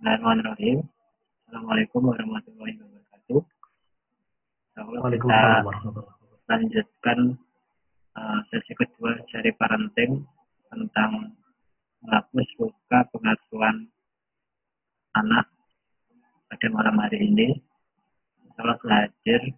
[0.00, 0.78] Bismillahirrahmanirrahim.
[1.44, 3.40] Assalamualaikum warahmatullahi wabarakatuh.
[3.44, 6.48] Kita Waalaikumsalam warahmatullahi wabarakatuh.
[6.48, 7.18] lanjutkan
[8.16, 10.24] uh, sesi kedua dari parenting
[10.72, 11.36] tentang
[12.00, 13.92] menghapus luka pengasuhan
[15.20, 15.52] anak
[16.48, 17.60] pada malam hari ini.
[18.56, 19.52] Kalau hadir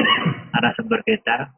[0.00, 1.52] uh, narasumber kita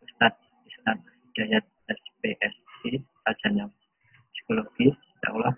[0.00, 0.96] Ustadz Islam
[1.36, 3.68] Hidayat SPSI sarjana
[4.32, 5.54] psikologi insya Allah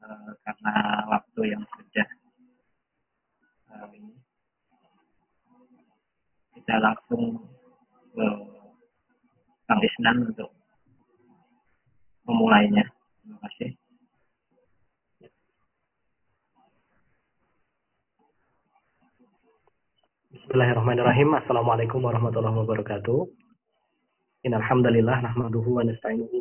[0.00, 0.74] eh, karena
[1.12, 2.08] waktu yang sudah
[3.92, 4.16] ini
[6.56, 7.44] kita langsung
[8.16, 8.28] ke
[9.68, 10.48] Kang Isnan untuk
[12.24, 12.88] memulainya
[13.20, 13.76] terima kasih
[20.28, 21.36] Bismillahirrahmanirrahim.
[21.44, 23.47] Assalamualaikum warahmatullahi wabarakatuh.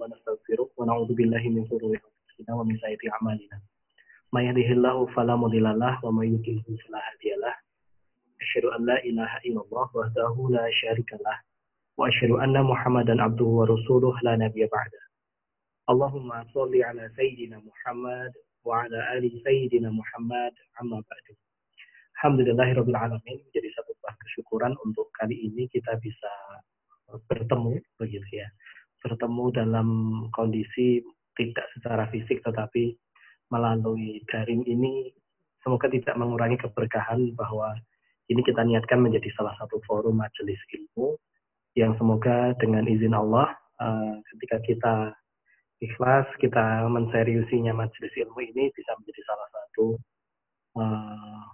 [0.08, 3.60] Nastaghfiruh wa na'udzu billahi min shururi anfusina wa min sayyiati a'malina.
[4.32, 7.60] May yahdihillahu fala mudilla lahu wa may yudlilhu fala hadiya lahu.
[8.38, 11.38] Asyhadu an la ilaha illallah wahdahu la syarika lah
[11.98, 15.02] wa asyhadu anna Muhammadan abduhu wa rasuluh la nabiyya ba'da.
[15.90, 21.34] Allahumma shalli ala sayyidina Muhammad wa ala ali sayyidina Muhammad amma ba'du.
[22.20, 26.32] Alhamdulillahirabbil alamin menjadi satu buah kesyukuran untuk kali ini kita bisa
[27.28, 28.48] bertemu begitu ya.
[29.04, 29.90] Bertemu dalam
[30.34, 31.00] kondisi
[31.38, 32.98] tidak secara fisik tetapi
[33.54, 35.14] melalui daring ini
[35.64, 37.72] semoga tidak mengurangi keberkahan bahwa
[38.28, 41.16] ini kita niatkan menjadi salah satu forum majelis ilmu
[41.80, 44.96] yang semoga dengan izin Allah uh, ketika kita
[45.80, 49.86] ikhlas kita menseriusinya majelis ilmu ini bisa menjadi salah satu
[50.82, 51.46] uh,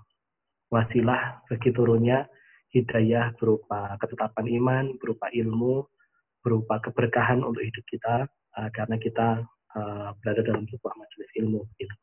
[0.71, 2.25] wasilah bagi turunnya
[2.73, 5.85] hidayah berupa ketetapan iman, berupa ilmu,
[6.41, 8.15] berupa keberkahan untuk hidup kita
[8.57, 9.45] uh, karena kita
[9.77, 11.61] uh, berada dalam sebuah majelis ilmu.
[11.77, 11.95] Gitu.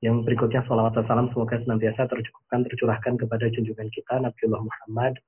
[0.00, 5.20] Yang berikutnya salawat dan salam semoga senantiasa tercukupkan tercurahkan kepada junjungan kita Nabiullah Muhammad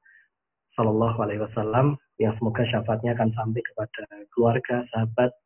[0.73, 5.37] Sallallahu Alaihi Wasallam yang semoga syafaatnya akan sampai kepada keluarga, sahabat,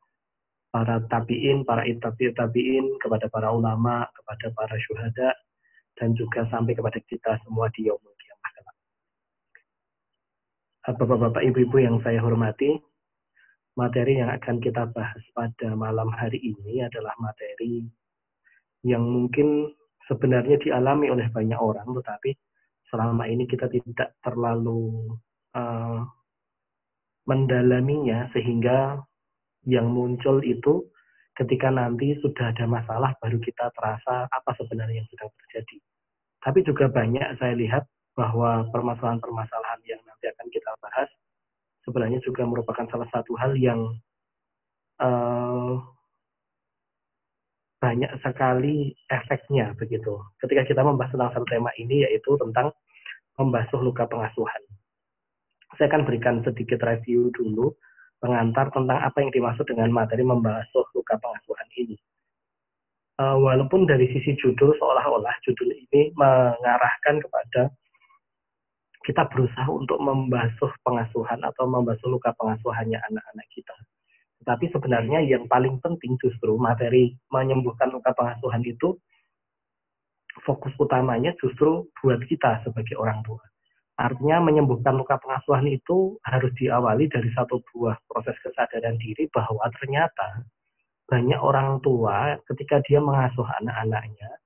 [0.71, 5.35] para tabiin, para itabi tabiin, kepada para ulama, kepada para syuhada,
[5.99, 8.16] dan juga sampai kepada kita semua di kelak.
[10.87, 12.79] Bapak-bapak, ibu-ibu yang saya hormati,
[13.75, 17.83] materi yang akan kita bahas pada malam hari ini adalah materi
[18.87, 19.75] yang mungkin
[20.07, 22.39] sebenarnya dialami oleh banyak orang, tetapi
[22.87, 25.11] selama ini kita tidak terlalu
[25.59, 26.07] uh,
[27.27, 29.03] mendalaminya sehingga
[29.67, 30.87] yang muncul itu
[31.35, 35.77] ketika nanti sudah ada masalah baru kita terasa apa sebenarnya yang sedang terjadi.
[36.47, 40.66] Tapi juga banyak saya lihat bahwa permasalahan-permasalahan yang nanti akan kita
[41.87, 43.95] sebenarnya juga merupakan salah satu hal yang
[44.99, 45.79] uh,
[47.79, 50.19] banyak sekali efeknya begitu.
[50.43, 52.75] Ketika kita membahas tentang satu tema ini yaitu tentang
[53.39, 54.63] membasuh luka pengasuhan.
[55.77, 57.71] Saya akan berikan sedikit review dulu
[58.19, 61.97] pengantar tentang apa yang dimaksud dengan materi membasuh luka pengasuhan ini.
[63.17, 67.73] Uh, walaupun dari sisi judul seolah-olah judul ini mengarahkan kepada
[69.07, 73.77] kita berusaha untuk membasuh pengasuhan atau membasuh luka pengasuhannya anak-anak kita.
[74.43, 78.99] Tetapi sebenarnya yang paling penting justru materi menyembuhkan luka pengasuhan itu
[80.43, 83.41] fokus utamanya justru buat kita sebagai orang tua.
[83.97, 90.45] Artinya menyembuhkan luka pengasuhan itu harus diawali dari satu buah proses kesadaran diri bahwa ternyata
[91.07, 94.43] banyak orang tua ketika dia mengasuh anak-anaknya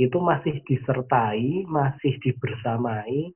[0.00, 3.32] itu masih disertai, masih dibersamai,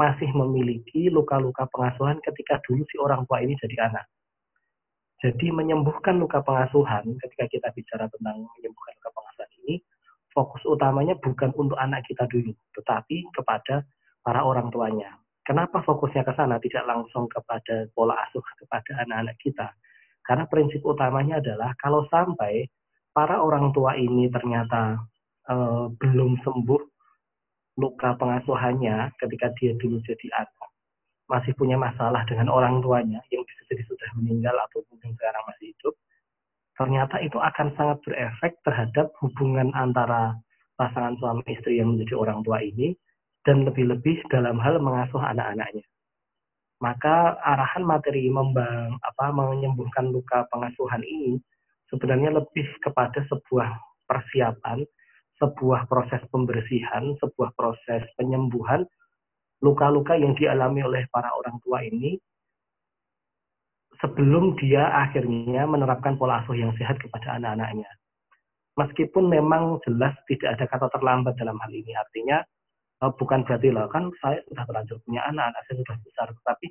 [0.00, 4.08] masih memiliki luka-luka pengasuhan ketika dulu si orang tua ini jadi anak.
[5.20, 9.74] Jadi menyembuhkan luka pengasuhan ketika kita bicara tentang menyembuhkan luka pengasuhan ini
[10.32, 13.84] fokus utamanya bukan untuk anak kita dulu, tetapi kepada
[14.24, 15.12] para orang tuanya.
[15.44, 19.68] Kenapa fokusnya ke sana tidak langsung kepada pola asuh kepada anak-anak kita?
[20.24, 22.64] Karena prinsip utamanya adalah kalau sampai
[23.12, 25.04] para orang tua ini ternyata
[25.50, 26.80] uh, belum sembuh
[27.80, 30.70] luka pengasuhannya ketika dia dulu jadi anak,
[31.32, 35.72] masih punya masalah dengan orang tuanya yang bisa jadi sudah meninggal atau mungkin sekarang masih
[35.72, 35.94] hidup,
[36.76, 40.36] ternyata itu akan sangat berefek terhadap hubungan antara
[40.76, 42.92] pasangan suami istri yang menjadi orang tua ini
[43.48, 45.84] dan lebih-lebih dalam hal mengasuh anak-anaknya.
[46.80, 51.36] Maka arahan materi membang apa menyembuhkan luka pengasuhan ini
[51.92, 53.68] sebenarnya lebih kepada sebuah
[54.08, 54.80] persiapan,
[55.40, 58.84] sebuah proses pembersihan, sebuah proses penyembuhan
[59.64, 62.16] luka-luka yang dialami oleh para orang tua ini
[64.00, 67.88] sebelum dia akhirnya menerapkan pola asuh yang sehat kepada anak-anaknya.
[68.80, 72.40] Meskipun memang jelas tidak ada kata terlambat dalam hal ini, artinya
[73.04, 76.68] uh, bukan berarti lah kan saya sudah terlanjur punya anak, anak saya sudah besar, tetapi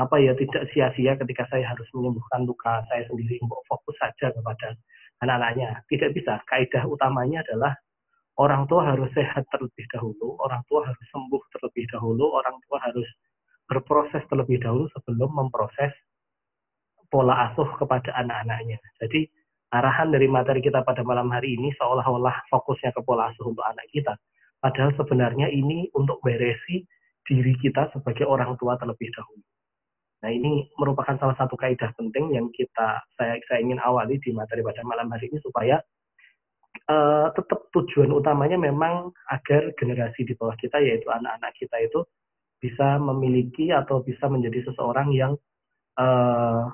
[0.00, 3.36] apa ya tidak sia-sia ketika saya harus menyembuhkan luka saya sendiri,
[3.68, 4.72] fokus saja kepada
[5.20, 5.84] anak-anaknya.
[5.92, 6.40] Tidak bisa.
[6.48, 7.76] Kaidah utamanya adalah
[8.40, 13.08] orang tua harus sehat terlebih dahulu, orang tua harus sembuh terlebih dahulu, orang tua harus
[13.68, 15.92] berproses terlebih dahulu sebelum memproses
[17.12, 18.80] pola asuh kepada anak-anaknya.
[19.00, 19.28] Jadi
[19.72, 23.84] arahan dari materi kita pada malam hari ini seolah-olah fokusnya ke pola asuh untuk anak
[23.92, 24.16] kita.
[24.62, 26.84] Padahal sebenarnya ini untuk beresi
[27.26, 29.42] diri kita sebagai orang tua terlebih dahulu.
[30.22, 34.62] Nah ini merupakan salah satu kaidah penting yang kita saya, saya ingin awali di materi
[34.62, 35.82] pada malam hari ini supaya
[36.88, 42.00] uh, tetap tujuan utamanya memang agar generasi di bawah kita yaitu anak-anak kita itu
[42.62, 45.34] bisa memiliki atau bisa menjadi seseorang yang
[45.98, 46.70] uh,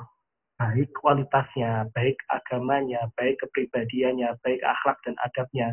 [0.58, 5.72] baik kualitasnya, baik agamanya, baik kepribadiannya, baik akhlak dan adabnya,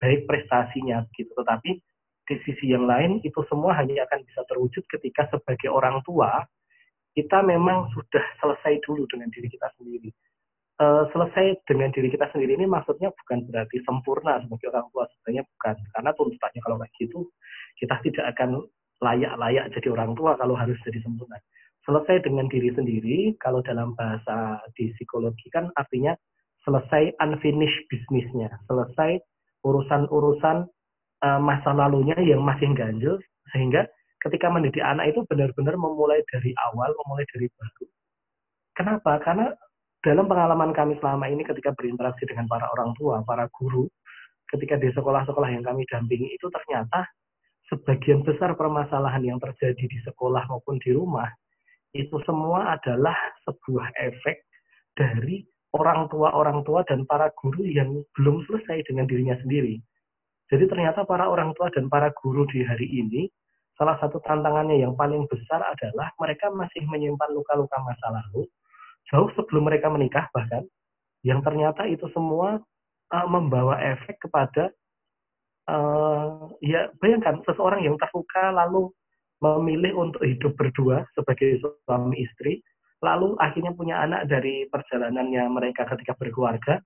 [0.00, 1.34] baik prestasinya begitu.
[1.34, 1.70] Tetapi
[2.30, 6.46] di sisi yang lain itu semua hanya akan bisa terwujud ketika sebagai orang tua
[7.10, 10.14] kita memang sudah selesai dulu dengan diri kita sendiri.
[10.80, 15.44] Uh, selesai dengan diri kita sendiri ini maksudnya bukan berarti sempurna sebagai orang tua sebenarnya
[15.44, 17.18] bukan karena tuntutannya kalau kayak gitu
[17.76, 18.50] kita tidak akan
[19.04, 21.36] layak-layak jadi orang tua kalau harus jadi sempurna
[21.88, 26.12] selesai dengan diri sendiri, kalau dalam bahasa di psikologi kan artinya
[26.62, 29.18] selesai unfinished bisnisnya, selesai
[29.64, 30.70] urusan-urusan
[31.24, 33.16] uh, masa lalunya yang masih ganjil,
[33.50, 33.88] sehingga
[34.20, 37.84] ketika mendidik anak itu benar-benar memulai dari awal, memulai dari baru.
[38.76, 39.12] Kenapa?
[39.24, 39.46] Karena
[40.00, 43.84] dalam pengalaman kami selama ini ketika berinteraksi dengan para orang tua, para guru,
[44.48, 47.04] ketika di sekolah-sekolah yang kami dampingi itu ternyata
[47.68, 51.28] sebagian besar permasalahan yang terjadi di sekolah maupun di rumah
[51.94, 53.14] itu semua adalah
[53.46, 54.46] sebuah efek
[54.94, 55.42] dari
[55.74, 59.78] orang tua-orang tua dan para guru yang belum selesai dengan dirinya sendiri.
[60.50, 63.30] Jadi ternyata para orang tua dan para guru di hari ini,
[63.78, 68.50] salah satu tantangannya yang paling besar adalah mereka masih menyimpan luka-luka masa lalu,
[69.08, 70.66] jauh sebelum mereka menikah bahkan,
[71.24, 72.60] yang ternyata itu semua
[73.12, 74.72] uh, membawa efek kepada,
[75.68, 78.92] uh, ya bayangkan seseorang yang terluka lalu
[79.40, 82.60] memilih untuk hidup berdua sebagai suami istri,
[83.00, 86.76] lalu akhirnya punya anak dari perjalanannya mereka ketika berkeluarga,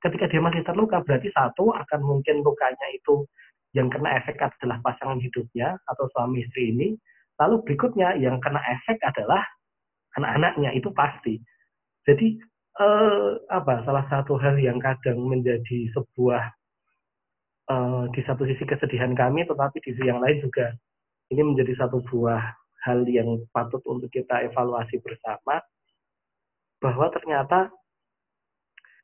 [0.00, 3.28] ketika dia masih terluka berarti satu akan mungkin lukanya itu
[3.72, 6.88] yang kena efek adalah pasangan hidupnya atau suami istri ini,
[7.40, 9.40] lalu berikutnya yang kena efek adalah
[10.18, 11.40] anak-anaknya itu pasti.
[12.08, 12.38] Jadi
[12.80, 16.44] eh, apa salah satu hal yang kadang menjadi sebuah
[17.70, 20.72] eh, di satu sisi kesedihan kami, tetapi di sisi yang lain juga
[21.32, 22.42] ini menjadi satu buah
[22.82, 25.62] hal yang patut untuk kita evaluasi bersama
[26.82, 27.70] bahwa ternyata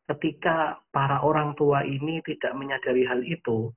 [0.08, 3.70] ketika para orang tua ini tidak menyadari hal itu,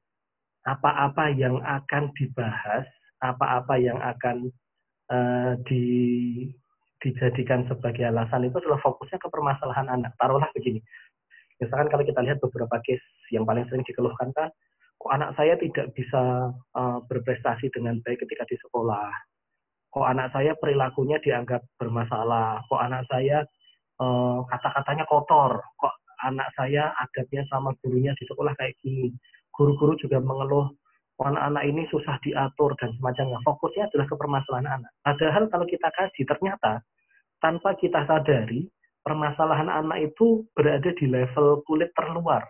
[0.64, 2.88] apa-apa yang akan dibahas,
[3.22, 4.50] apa-apa yang akan
[5.12, 5.86] uh, di,
[7.02, 10.14] dijadikan sebagai alasan itu adalah fokusnya ke permasalahan anak.
[10.22, 10.80] Taruhlah begini,
[11.58, 13.04] misalkan kalau kita lihat beberapa case
[13.34, 14.54] yang paling sering dikeluhkan kan,
[15.02, 19.10] kok anak saya tidak bisa uh, berprestasi dengan baik ketika di sekolah?
[19.92, 22.64] Kok anak saya perilakunya dianggap bermasalah?
[22.70, 23.44] Kok anak saya
[24.00, 25.60] uh, kata-katanya kotor?
[25.82, 29.10] Kok anak saya adabnya sama gurunya di sekolah kayak gini?
[29.52, 30.72] Guru-guru juga mengeluh
[31.20, 33.40] anak-anak ini susah diatur dan semacamnya.
[33.44, 34.92] Fokusnya adalah ke permasalahan anak.
[35.04, 36.82] Padahal kalau kita kaji ternyata
[37.44, 38.70] tanpa kita sadari
[39.02, 42.46] permasalahan anak itu berada di level kulit terluar.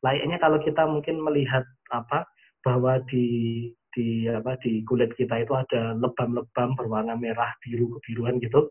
[0.00, 2.24] Layaknya kalau kita mungkin melihat apa
[2.64, 8.70] bahwa di di apa di kulit kita itu ada lebam-lebam berwarna merah biru kebiruan gitu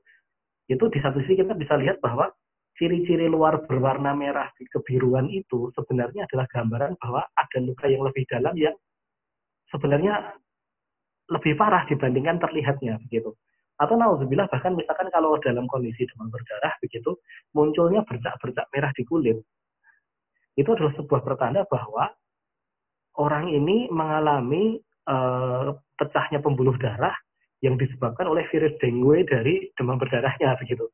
[0.71, 2.31] itu di satu sisi kita bisa lihat bahwa
[2.79, 8.55] ciri-ciri luar berwarna merah kebiruan itu sebenarnya adalah gambaran bahwa ada luka yang lebih dalam
[8.55, 8.75] yang
[9.67, 10.33] sebenarnya
[11.29, 13.35] lebih parah dibandingkan terlihatnya begitu
[13.79, 17.19] atau nauzubillah bahkan misalkan kalau dalam kondisi demam berdarah begitu
[17.51, 19.37] munculnya bercak-bercak merah di kulit
[20.55, 22.11] itu adalah sebuah pertanda bahwa
[23.19, 27.15] orang ini mengalami uh, pecahnya pembuluh darah
[27.59, 30.87] yang disebabkan oleh virus dengue dari demam berdarahnya begitu.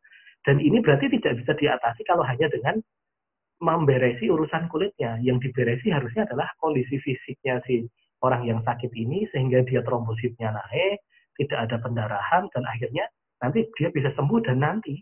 [0.45, 2.77] Dan ini berarti tidak bisa diatasi kalau hanya dengan
[3.59, 5.17] memberesi urusan kulitnya.
[5.25, 7.81] Yang diberesi harusnya adalah kondisi fisiknya si
[8.21, 11.01] orang yang sakit ini sehingga dia trombositnya naik,
[11.41, 13.05] tidak ada pendarahan dan akhirnya
[13.41, 15.01] nanti dia bisa sembuh dan nanti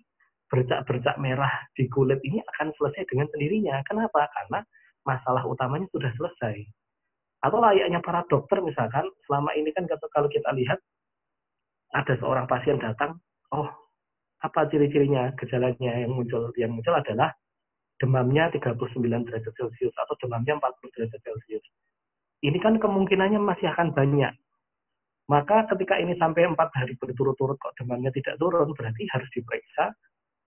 [0.49, 3.81] bercak-bercak merah di kulit ini akan selesai dengan sendirinya.
[3.89, 4.29] Kenapa?
[4.31, 4.61] Karena
[5.03, 6.61] masalah utamanya sudah selesai.
[7.43, 10.79] Atau layaknya para dokter misalkan, selama ini kan kalau kita lihat
[11.91, 13.19] ada seorang pasien datang,
[13.51, 13.67] oh
[14.43, 17.31] apa ciri-cirinya gejalanya yang muncul yang muncul adalah
[17.95, 21.65] demamnya 39 derajat Celcius atau demamnya 40 derajat Celcius.
[22.43, 24.35] Ini kan kemungkinannya masih akan banyak.
[25.31, 29.95] Maka ketika ini sampai empat hari berturut-turut kok demamnya tidak turun, berarti harus diperiksa.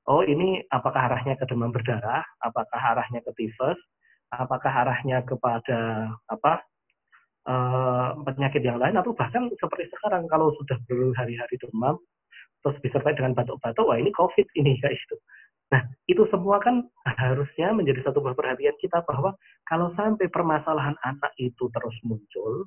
[0.05, 3.81] Oh ini apakah arahnya ke demam berdarah, apakah arahnya ke tifus,
[4.29, 6.61] apakah arahnya kepada apa
[7.49, 11.97] uh, penyakit yang lain atau bahkan seperti sekarang kalau sudah berhari-hari demam
[12.67, 15.17] terus disertai dengan batuk-batuk, wah ini COVID ini guys itu.
[15.71, 19.39] Nah, itu semua kan harusnya menjadi satu perhatian kita bahwa
[19.71, 22.67] kalau sampai permasalahan anak itu terus muncul,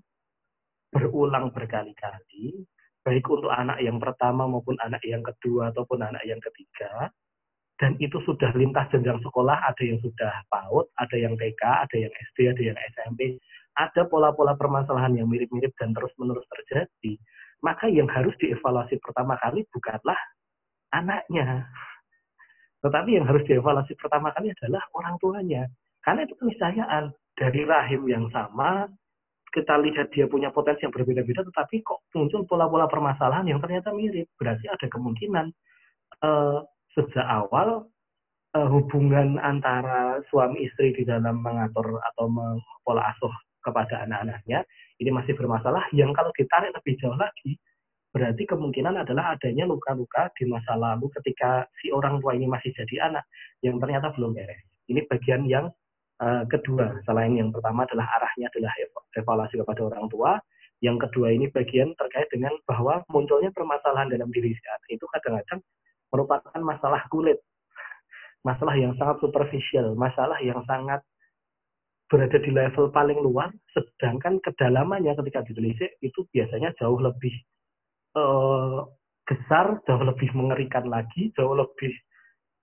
[0.95, 2.63] berulang berkali-kali,
[3.03, 7.11] baik untuk anak yang pertama maupun anak yang kedua ataupun anak yang ketiga,
[7.79, 12.11] dan itu sudah lintas jenjang sekolah, ada yang sudah PAUD, ada yang TK, ada yang
[12.11, 13.39] SD, ada yang SMP,
[13.79, 17.15] ada pola-pola permasalahan yang mirip-mirip dan terus-menerus terjadi,
[17.59, 20.19] maka yang harus dievaluasi pertama kali bukanlah
[20.95, 21.67] anaknya.
[22.79, 25.67] Tetapi yang harus dievaluasi pertama kali adalah orang tuanya.
[25.99, 28.87] Karena itu keniscayaan dari rahim yang sama,
[29.51, 34.31] kita lihat dia punya potensi yang berbeda-beda, tetapi kok muncul pola-pola permasalahan yang ternyata mirip.
[34.39, 35.45] Berarti ada kemungkinan
[36.23, 36.63] uh,
[36.95, 37.89] sejak awal
[38.55, 42.31] uh, hubungan antara suami istri di dalam mengatur atau
[42.85, 43.33] pola asuh
[43.69, 44.65] kepada anak-anaknya
[44.99, 47.55] ini masih bermasalah yang kalau ditarik lebih jauh lagi
[48.09, 53.05] berarti kemungkinan adalah adanya luka-luka di masa lalu ketika si orang tua ini masih jadi
[53.05, 53.25] anak
[53.61, 54.65] yang ternyata belum beres.
[54.89, 55.69] Ini bagian yang
[56.17, 56.97] uh, kedua.
[57.05, 58.73] Selain yang pertama adalah arahnya adalah
[59.13, 60.41] evaluasi kepada orang tua.
[60.79, 65.59] Yang kedua ini bagian terkait dengan bahwa munculnya permasalahan dalam diri si itu kadang-kadang
[66.09, 67.37] merupakan masalah kulit.
[68.41, 71.03] Masalah yang sangat superficial, masalah yang sangat
[72.09, 77.31] berada di level paling luar, sedangkan kedalamannya ketika ditelisik itu biasanya jauh lebih
[78.17, 78.89] uh,
[79.29, 81.93] besar, jauh lebih mengerikan lagi, jauh lebih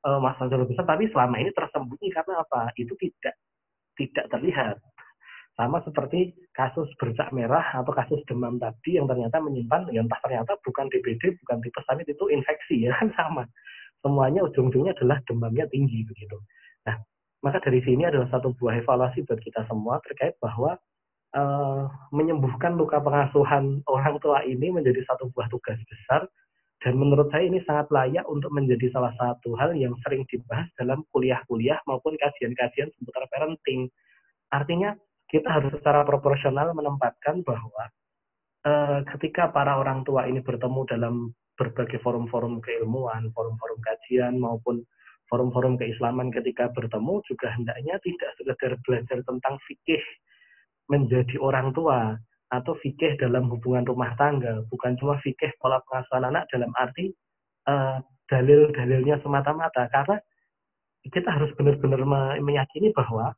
[0.03, 0.87] uh, masalah jauh lebih besar.
[0.91, 2.75] Tapi selama ini tersembunyi karena apa?
[2.75, 3.39] Itu tidak
[3.95, 4.77] tidak terlihat.
[5.57, 10.85] Sama seperti kasus bercak merah atau kasus demam tadi yang ternyata menyimpan, yang ternyata bukan
[10.93, 13.49] DBD, bukan tipes, tapi itu infeksi ya kan sama.
[14.05, 16.37] Semuanya ujung-ujungnya adalah demamnya tinggi begitu.
[17.45, 20.81] Maka dari sini adalah satu buah evaluasi buat kita semua terkait bahwa
[21.37, 26.25] uh, menyembuhkan luka pengasuhan orang tua ini menjadi satu buah tugas besar
[26.85, 31.03] dan menurut saya ini sangat layak untuk menjadi salah satu hal yang sering dibahas dalam
[31.11, 33.89] kuliah-kuliah maupun kajian-kajian seputar parenting.
[34.53, 34.93] Artinya
[35.27, 37.85] kita harus secara proporsional menempatkan bahwa
[38.69, 41.15] uh, ketika para orang tua ini bertemu dalam
[41.57, 44.85] berbagai forum-forum keilmuan, forum-forum kajian maupun
[45.27, 50.03] forum-forum keislaman ketika bertemu juga hendaknya tidak sekedar belajar tentang fikih
[50.87, 52.15] menjadi orang tua
[52.55, 57.11] atau fikih dalam hubungan rumah tangga, bukan cuma fikih pola pengasuhan anak dalam arti
[57.67, 57.99] uh,
[58.31, 60.17] dalil-dalilnya semata-mata, karena
[61.03, 62.03] kita harus benar-benar
[62.39, 63.35] meyakini bahwa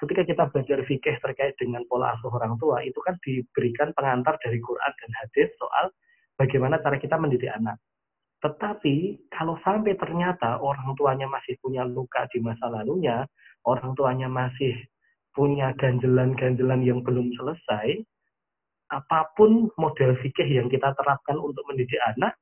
[0.00, 4.60] ketika kita belajar fikih terkait dengan pola asuh orang tua, itu kan diberikan pengantar dari
[4.60, 5.92] Quran dan hadis soal
[6.36, 7.76] bagaimana cara kita mendidik anak.
[8.40, 13.28] Tetapi kalau sampai ternyata orang tuanya masih punya luka di masa lalunya,
[13.68, 14.72] orang tuanya masih
[15.36, 18.00] punya ganjelan-ganjelan yang belum selesai,
[18.90, 22.34] apa pun model fikih yang kita terapkan untuk mendidik anak,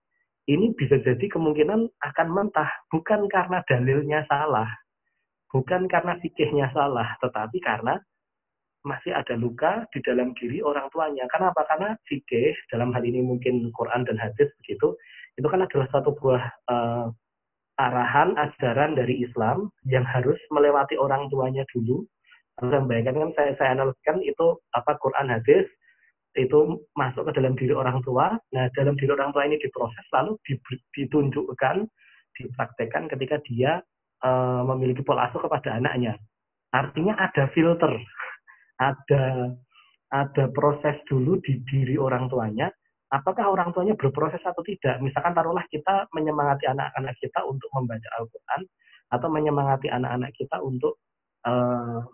[0.48, 4.70] ini bisa jadi kemungkinan akan mentah, bukan karena dalilnya salah,
[5.52, 8.00] bukan karena fikihnya salah, tetapi karena
[8.86, 11.28] masih ada luka di dalam diri orang tuanya.
[11.28, 11.66] Kenapa?
[11.68, 14.96] Karena fikih dalam hal ini mungkin Quran dan hadis begitu
[15.38, 17.06] itu kan adalah satu buah uh,
[17.78, 22.02] arahan ajaran dari Islam yang harus melewati orang tuanya dulu.
[22.58, 25.62] Saya bayangkan kan saya, saya analogikan itu apa Quran hadis
[26.34, 28.34] itu masuk ke dalam diri orang tua.
[28.50, 30.34] Nah, dalam diri orang tua ini diproses lalu
[30.98, 31.86] ditunjukkan,
[32.34, 33.78] dipraktekkan ketika dia
[34.26, 36.18] uh, memiliki pola asuh kepada anaknya.
[36.74, 37.94] Artinya ada filter,
[38.90, 39.54] ada
[40.08, 42.72] ada proses dulu di diri orang tuanya
[43.08, 45.00] apakah orang tuanya berproses atau tidak.
[45.00, 48.62] Misalkan taruhlah kita menyemangati anak-anak kita untuk membaca Al-Quran
[49.08, 51.00] atau menyemangati anak-anak kita untuk
[51.48, 52.04] uh,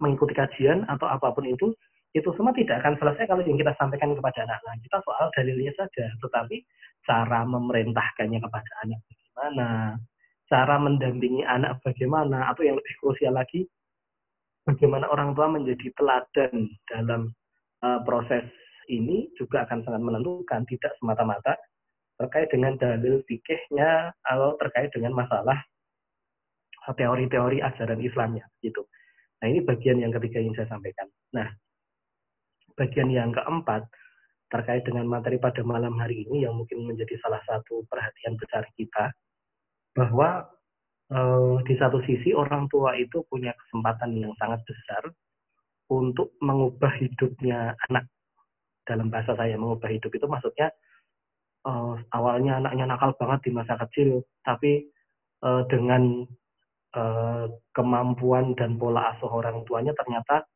[0.00, 1.72] mengikuti kajian atau apa pun itu,
[2.16, 6.04] itu semua tidak akan selesai kalau yang kita sampaikan kepada anak-anak kita soal dalilnya saja,
[6.20, 6.56] tetapi
[7.04, 9.68] cara memerintahkannya kepada anak bagaimana,
[10.48, 13.68] cara mendampingi anak bagaimana, atau yang lebih krusial lagi,
[14.64, 17.22] bagaimana orang tua menjadi teladan dalam
[17.84, 18.48] uh, proses
[18.88, 21.54] ini juga akan sangat menentukan tidak semata-mata
[22.16, 25.60] terkait dengan dalil fikihnya atau terkait dengan masalah
[26.86, 28.86] teori-teori ajaran Islamnya gitu.
[29.42, 31.10] Nah ini bagian yang ketiga yang saya sampaikan.
[31.34, 31.50] Nah
[32.78, 33.84] bagian yang keempat
[34.46, 39.10] terkait dengan materi pada malam hari ini yang mungkin menjadi salah satu perhatian besar kita
[39.96, 40.46] bahwa
[41.10, 45.02] uh, di satu sisi orang tua itu punya kesempatan yang sangat besar
[45.90, 48.06] untuk mengubah hidupnya anak
[48.86, 50.70] dalam bahasa saya mengubah hidup itu maksudnya
[51.66, 54.86] uh, awalnya anaknya nakal banget di masa kecil tapi
[55.42, 56.24] uh, dengan
[56.94, 60.46] uh, kemampuan dan pola asuh orang tuanya ternyata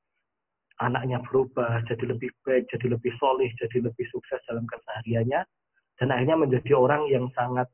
[0.80, 5.44] anaknya berubah jadi lebih baik, jadi lebih solih, jadi lebih sukses dalam kesehariannya,
[6.00, 7.68] dan akhirnya menjadi orang yang sangat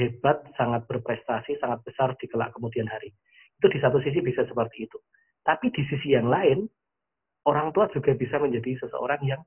[0.00, 3.12] hebat, sangat berprestasi, sangat besar di kelak kemudian hari.
[3.60, 4.96] Itu di satu sisi bisa seperti itu.
[5.44, 6.64] Tapi di sisi yang lain,
[7.44, 9.40] orang tua juga bisa menjadi seseorang yang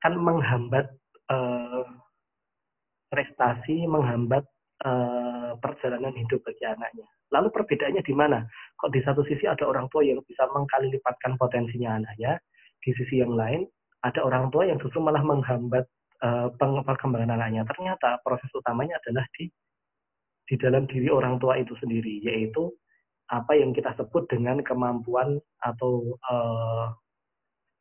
[0.00, 0.88] akan menghambat
[1.28, 1.84] uh,
[3.12, 4.48] prestasi, menghambat
[4.80, 7.04] uh, perjalanan hidup bagi anaknya.
[7.30, 8.40] Lalu perbedaannya di mana?
[8.80, 12.40] Kok di satu sisi ada orang tua yang bisa mengkali lipatkan potensinya anaknya,
[12.80, 13.68] di sisi yang lain
[14.00, 15.84] ada orang tua yang justru malah menghambat
[16.24, 17.68] uh, perkembangan anaknya.
[17.68, 19.52] Ternyata proses utamanya adalah di
[20.48, 22.72] di dalam diri orang tua itu sendiri, yaitu
[23.30, 26.90] apa yang kita sebut dengan kemampuan atau uh,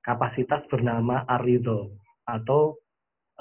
[0.05, 1.89] kapasitas bernama arido
[2.37, 2.77] atau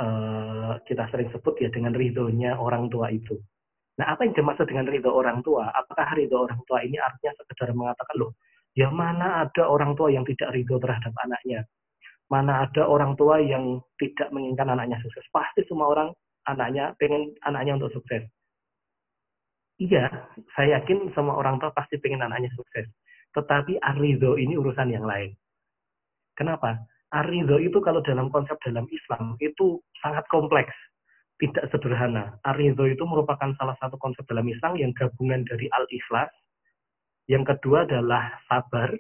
[0.01, 3.37] uh, kita sering sebut ya dengan ridhonya orang tua itu.
[3.99, 5.75] Nah, apa yang dimaksud dengan ridho orang tua?
[5.75, 8.39] Apakah ridho orang tua ini artinya sekedar mengatakan, loh,
[8.79, 11.67] ya mana ada orang tua yang tidak ridho terhadap anaknya?
[12.31, 15.27] Mana ada orang tua yang tidak menginginkan anaknya sukses?
[15.35, 16.09] Pasti semua orang
[16.47, 18.23] anaknya pengen anaknya untuk sukses.
[19.79, 20.11] Iya,
[20.55, 22.87] saya yakin semua orang tua pasti pengen anaknya sukses.
[23.35, 25.35] Tetapi arido ini urusan yang lain.
[26.39, 26.79] Kenapa?
[27.09, 30.77] Arido itu kalau dalam konsep dalam Islam itu sangat kompleks
[31.39, 32.37] tidak sederhana.
[32.43, 36.31] Aridho itu merupakan salah satu konsep dalam Islam yang gabungan dari al-ikhlas,
[37.31, 38.91] yang kedua adalah sabar,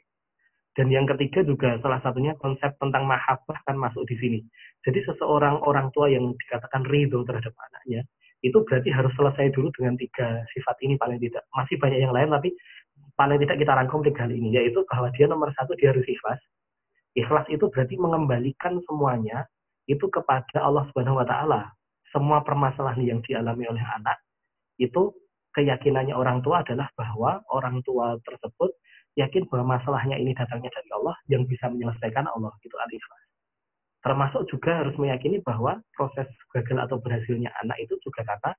[0.78, 4.40] dan yang ketiga juga salah satunya konsep tentang mahabbah kan masuk di sini.
[4.86, 8.06] Jadi seseorang orang tua yang dikatakan ridho terhadap anaknya,
[8.46, 11.42] itu berarti harus selesai dulu dengan tiga sifat ini paling tidak.
[11.50, 12.54] Masih banyak yang lain, tapi
[13.18, 16.38] paling tidak kita rangkum tiga hal ini, yaitu bahwa dia nomor satu dia harus ikhlas.
[17.18, 19.42] Ikhlas itu berarti mengembalikan semuanya
[19.90, 21.62] itu kepada Allah Subhanahu Wa Taala
[22.14, 24.22] semua permasalahan yang dialami oleh anak
[24.78, 25.12] itu
[25.52, 28.70] keyakinannya orang tua adalah bahwa orang tua tersebut
[29.18, 33.22] yakin bahwa masalahnya ini datangnya dari Allah yang bisa menyelesaikan Allah itu al-ikhlas.
[33.98, 38.54] Termasuk juga harus meyakini bahwa proses gagal atau berhasilnya anak itu juga kata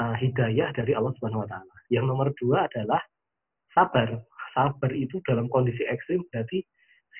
[0.00, 1.76] uh, hidayah dari Allah Subhanahu wa taala.
[1.92, 3.04] Yang nomor dua adalah
[3.76, 4.16] sabar.
[4.56, 6.64] Sabar itu dalam kondisi ekstrim berarti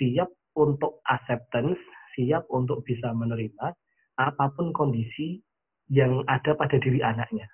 [0.00, 1.78] siap untuk acceptance,
[2.16, 3.72] siap untuk bisa menerima
[4.20, 5.40] apa pun kondisi
[5.88, 7.48] yang ada pada diri anaknya.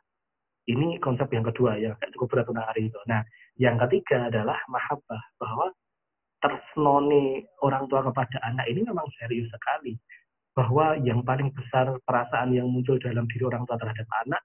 [0.68, 3.00] Ini konsep yang kedua ya, cukup berat tentang hari itu.
[3.08, 3.24] Nah,
[3.56, 5.72] yang ketiga adalah mahabbah, bahwa
[6.44, 9.96] tersnoni orang tua kepada anak ini memang serius sekali.
[10.52, 14.42] Bahwa yang paling besar perasaan yang muncul dalam diri orang tua terhadap anak,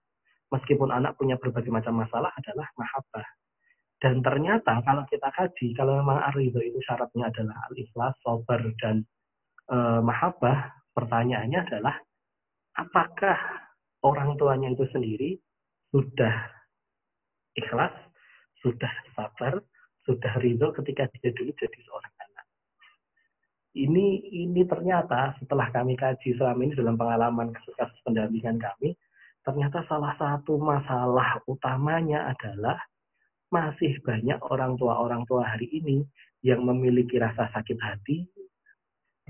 [0.53, 3.27] meskipun anak punya berbagai macam masalah adalah mahabbah.
[4.03, 9.07] Dan ternyata kalau kita kaji, kalau memang arido itu syaratnya adalah al-ikhlas, sober, dan
[9.71, 11.95] e, mahabbah, pertanyaannya adalah
[12.75, 13.39] apakah
[14.03, 15.39] orang tuanya itu sendiri
[15.95, 16.35] sudah
[17.55, 17.95] ikhlas,
[18.59, 19.63] sudah sabar,
[20.03, 22.45] sudah ridho ketika dia dulu jadi seorang anak.
[23.71, 28.99] Ini ini ternyata setelah kami kaji selama ini dalam pengalaman kasus-kasus pendampingan kami,
[29.47, 32.75] ternyata salah satu masalah utamanya adalah
[33.53, 36.01] masih banyak orang tua orang tua hari ini
[36.41, 38.25] yang memiliki rasa sakit hati,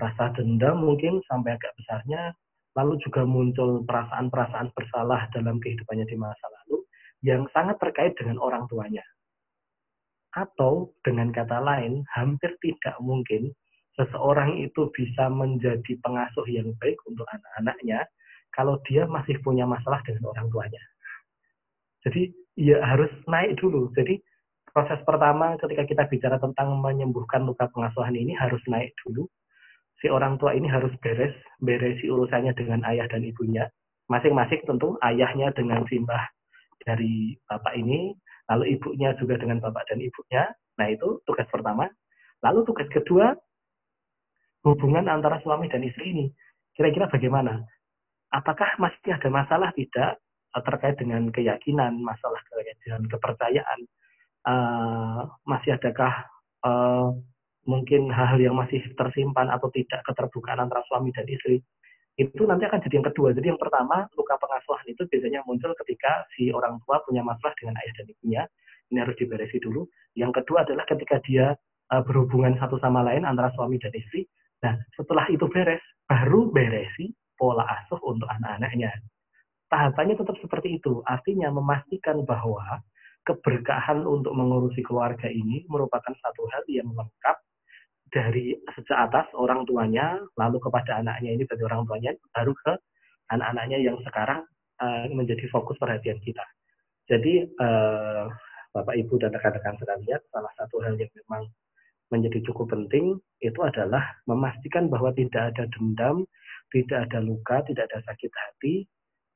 [0.00, 2.32] rasa dendam mungkin sampai agak besarnya,
[2.72, 6.82] lalu juga muncul perasaan-perasaan bersalah dalam kehidupannya di masa lalu
[7.20, 9.04] yang sangat terkait dengan orang tuanya.
[10.34, 13.54] Atau dengan kata lain, hampir tidak mungkin
[13.94, 18.02] seseorang itu bisa menjadi pengasuh yang baik untuk anak-anaknya
[18.50, 20.82] kalau dia masih punya masalah dengan orang tuanya.
[22.02, 23.90] Jadi ya harus naik dulu.
[23.94, 24.18] Jadi
[24.70, 29.26] proses pertama ketika kita bicara tentang menyembuhkan luka pengasuhan ini harus naik dulu
[30.04, 31.32] si orang tua ini harus beres,
[31.64, 33.64] beresi urusannya dengan ayah dan ibunya.
[34.12, 36.28] Masing-masing tentu ayahnya dengan simbah
[36.84, 38.12] dari bapak ini,
[38.52, 40.52] lalu ibunya juga dengan bapak dan ibunya.
[40.76, 41.88] Nah itu tugas pertama.
[42.44, 43.32] Lalu tugas kedua,
[44.68, 46.28] hubungan antara suami dan istri ini.
[46.76, 47.64] Kira-kira bagaimana?
[48.28, 50.20] Apakah masih ada masalah tidak
[50.62, 52.38] terkait dengan keyakinan, masalah
[52.84, 53.80] dengan kepercayaan?
[54.44, 56.28] Uh, masih adakah
[56.68, 57.16] uh,
[57.64, 61.64] mungkin hal-hal yang masih tersimpan atau tidak keterbukaan antara suami dan istri
[62.20, 63.32] itu nanti akan jadi yang kedua.
[63.32, 67.74] Jadi yang pertama luka pengasuhan itu biasanya muncul ketika si orang tua punya masalah dengan
[67.80, 68.42] ayah dan ibunya.
[68.92, 69.88] Ini harus diberesi dulu.
[70.12, 71.56] Yang kedua adalah ketika dia
[71.90, 74.28] uh, berhubungan satu sama lain antara suami dan istri
[74.64, 78.88] Nah, setelah itu beres, baru beresi pola asuh untuk anak-anaknya.
[79.74, 81.02] Tahapannya tetap seperti itu.
[81.02, 82.78] Artinya memastikan bahwa
[83.26, 87.36] keberkahan untuk mengurusi keluarga ini merupakan satu hal yang lengkap
[88.14, 92.78] dari sejak atas orang tuanya, lalu kepada anaknya ini bagi orang tuanya, baru ke
[93.34, 94.46] anak-anaknya yang sekarang
[94.78, 96.46] uh, menjadi fokus perhatian kita.
[97.10, 98.30] Jadi uh,
[98.70, 101.50] Bapak Ibu dan rekan-rekan sekalian, salah satu hal yang memang
[102.14, 106.22] menjadi cukup penting itu adalah memastikan bahwa tidak ada dendam,
[106.70, 108.86] tidak ada luka, tidak ada sakit hati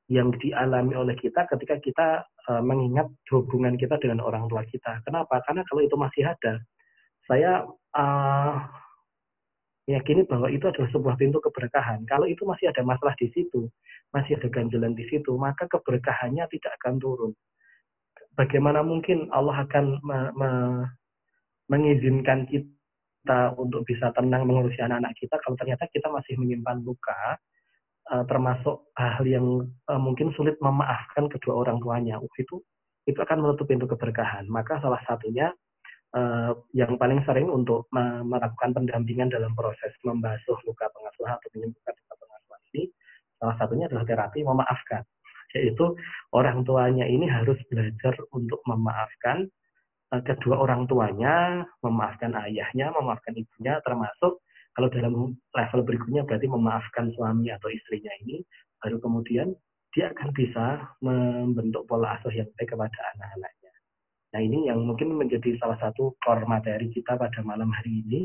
[0.09, 2.09] yang dialami oleh kita ketika kita
[2.49, 5.05] uh, mengingat hubungan kita dengan orang tua kita.
[5.05, 5.45] Kenapa?
[5.45, 6.65] Karena kalau itu masih ada,
[7.29, 8.57] saya uh,
[9.85, 12.09] meyakini bahwa itu adalah sebuah pintu keberkahan.
[12.09, 13.69] Kalau itu masih ada masalah di situ,
[14.17, 17.33] masih ada ganjalan di situ, maka keberkahannya tidak akan turun.
[18.33, 20.51] Bagaimana mungkin Allah akan me me
[21.69, 27.37] mengizinkan kita untuk bisa tenang mengurusi anak-anak kita kalau ternyata kita masih menyimpan luka,
[28.13, 32.21] uh, termasuk hal yang uh, mungkin sulit memaafkan kedua orang tuanya.
[32.37, 32.61] Itu
[33.09, 34.45] itu akan menutup pintu keberkahan.
[34.49, 35.49] Maka salah satunya
[36.17, 42.15] uh, yang paling sering untuk melakukan pendampingan dalam proses membasuh luka pengasuhan atau menyembuhkan luka
[42.17, 42.85] pengasuhan ini
[43.39, 45.03] salah satunya adalah terapi memaafkan
[45.57, 45.97] yaitu
[46.37, 49.49] orang tuanya ini harus belajar untuk memaafkan
[50.25, 54.41] kedua orang tuanya memaafkan ayahnya memaafkan ibunya termasuk
[54.79, 58.47] kalau dalam level berikutnya berarti memaafkan suami atau istrinya ini
[58.79, 59.51] baru kemudian
[59.91, 63.59] dia akan bisa membentuk pola asuh yang baik kepada anak-anak
[64.29, 68.21] Nah ini yang mungkin menjadi salah satu core materi kita pada malam hari ini,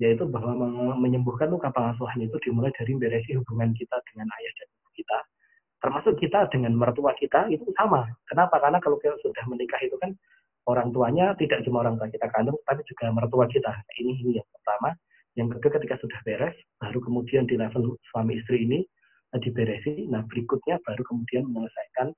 [0.00, 0.56] yaitu bahwa
[0.96, 5.18] menyembuhkan luka pengasuhan itu dimulai dari beresi hubungan kita dengan ayah dan ibu kita,
[5.84, 8.08] termasuk kita dengan mertua kita itu sama.
[8.24, 8.56] Kenapa?
[8.64, 10.16] Karena kalau kita sudah menikah itu kan
[10.64, 13.70] orang tuanya tidak cuma orang tua kita kandung, tapi juga mertua kita.
[13.76, 14.96] Nah, ini ini yang pertama.
[15.32, 18.80] Yang kedua ketika sudah beres, baru kemudian di level suami istri ini
[19.32, 20.08] eh, diberesi.
[20.12, 22.12] Nah berikutnya baru kemudian menyelesaikan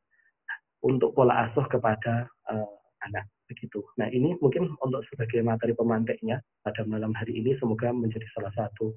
[0.85, 2.69] untuk pola asuh kepada uh,
[3.09, 3.81] anak begitu.
[3.97, 8.93] Nah ini mungkin untuk sebagai materi pemantiknya pada malam hari ini semoga menjadi salah satu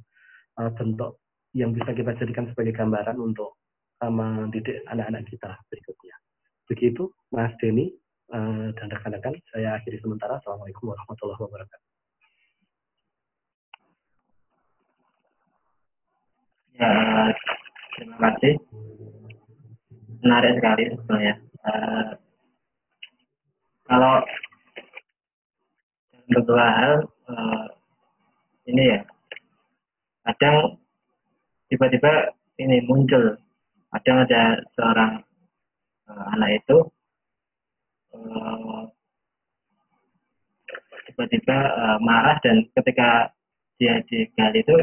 [0.59, 1.23] uh, bentuk
[1.55, 3.55] yang bisa kita jadikan sebagai gambaran untuk
[4.03, 6.15] uh, mendidik anak-anak kita berikutnya.
[6.67, 7.95] Begitu Mas Denny
[8.35, 10.43] uh, dan rekan-rekan saya akhiri sementara.
[10.43, 11.96] Assalamualaikum warahmatullahi wabarakatuh.
[16.77, 16.93] Ya,
[17.97, 18.53] terima kasih.
[20.21, 21.35] Menarik sekali sebenarnya.
[21.65, 22.09] Uh,
[23.89, 24.21] kalau
[26.29, 26.93] beberapa hal
[27.33, 27.65] uh,
[28.69, 28.99] ini ya
[30.29, 30.77] kadang
[31.73, 33.41] tiba-tiba ini muncul
[33.97, 35.11] kadang ada seorang
[36.13, 36.77] uh, anak itu
[38.13, 38.85] uh,
[41.09, 43.33] tiba-tiba uh, marah dan ketika
[43.81, 44.77] dia digali itu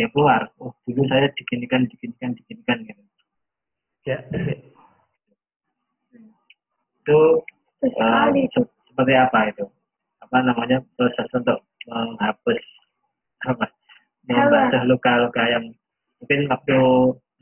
[0.00, 0.48] dia keluar.
[0.56, 3.02] Oh dulu saya diginikan diginikan diginikan gitu.
[4.08, 4.24] Ya.
[7.04, 7.44] Itu
[7.84, 9.68] sekali uh, seperti apa itu?
[10.24, 12.60] Apa namanya proses untuk menghapus
[13.44, 13.68] apa
[14.24, 15.68] membasuh luka-luka yang
[16.24, 16.78] mungkin waktu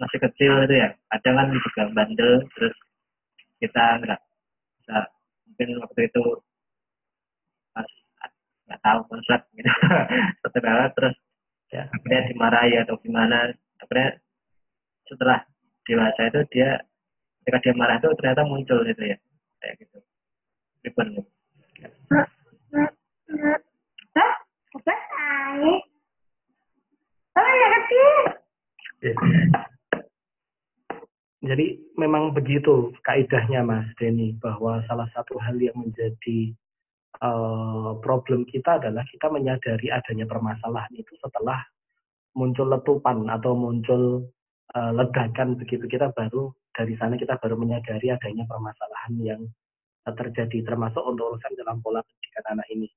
[0.03, 0.90] masih kecil itu ya.
[1.14, 2.75] Ada kan juga bandel terus
[3.62, 4.21] kita nggak
[4.83, 4.99] bisa
[5.47, 6.25] mungkin waktu itu
[7.71, 7.87] pas
[8.66, 9.71] nggak tahu konsep gitu.
[10.42, 11.14] Setelah terus
[11.72, 13.52] ya akhirnya dimarahi atau gimana.
[13.78, 14.18] Akhirnya
[15.09, 15.40] setelah
[15.88, 16.83] dewasa itu dia
[17.44, 19.16] ketika dia marah itu ternyata muncul gitu ya.
[19.61, 19.98] Kayak gitu.
[20.85, 21.28] Ribet.
[31.38, 36.52] Jadi memang begitu kaidahnya Mas Denny bahwa salah satu hal yang menjadi
[37.22, 41.62] uh, problem kita adalah kita menyadari adanya permasalahan itu setelah
[42.38, 44.28] muncul letupan atau muncul
[44.74, 45.85] uh, ledakan begitu.
[45.90, 49.42] Kita baru dari sana kita baru menyadari adanya permasalahan yang
[50.09, 52.88] terjadi termasuk untuk urusan dalam pola pendidikan anak ini.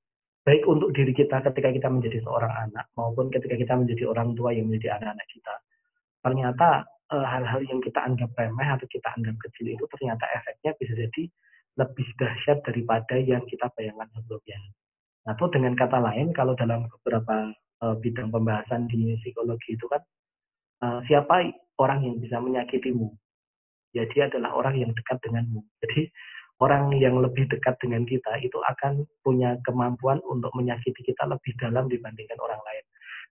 [0.41, 4.49] Baik untuk diri kita ketika kita menjadi seorang anak maupun ketika kita menjadi orang tua
[4.55, 5.53] yang menjadi anak-anak kita.
[6.21, 6.69] Ternyata
[7.13, 11.23] eh, hal-hal yang kita anggap remeh atau kita anggap kecil itu ternyata efeknya bisa jadi
[11.79, 14.59] lebih dahsyat daripada yang kita bayangkan sebelumnya.
[15.29, 17.53] Atau dengan kata lain, kalau dalam beberapa
[17.85, 20.01] uh, bidang pembahasan di psikologi itu kan,
[20.81, 23.07] uh, siapa orang yang bisa menyakitimu?
[23.93, 25.61] Ya dia adalah orang yang dekat denganmu.
[25.85, 26.09] Jadi
[26.61, 31.87] orang yang lebih dekat dengan kita itu akan punya kemampuan untuk menyakiti kita lebih dalam
[31.87, 32.85] dibandingkan orang lain.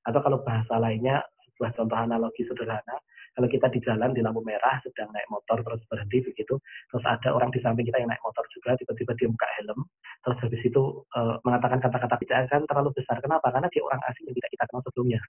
[0.08, 2.96] Atau kalau bahasa lainnya, sebuah contoh analogi sederhana,
[3.40, 6.60] kalau kita di jalan di lampu merah sedang naik motor terus berhenti begitu,
[6.92, 9.80] terus ada orang di samping kita yang naik motor juga tiba-tiba dia buka helm,
[10.20, 10.82] terus habis itu
[11.16, 13.16] e, mengatakan kata-kata tidak akan terlalu besar.
[13.24, 13.48] Kenapa?
[13.48, 15.20] Karena dia orang asing yang tidak kita kenal sebelumnya.